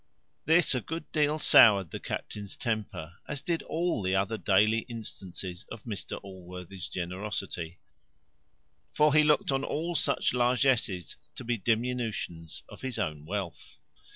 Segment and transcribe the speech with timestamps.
[0.45, 5.63] This a good deal soured the captain's temper, as did all the other daily instances
[5.71, 7.77] of Mr Allworthy's generosity;
[8.91, 13.77] for he looked on all such largesses to be diminutions of his own wealth.